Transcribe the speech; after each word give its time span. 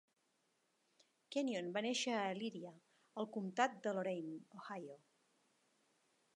Kenyon 1.35 1.69
va 1.75 1.83
néixer 1.87 2.15
a 2.15 2.23
Elyria, 2.31 2.73
al 3.25 3.29
comtat 3.37 3.79
de 3.87 3.95
Lorain, 3.99 4.35
Ohio. 4.63 5.01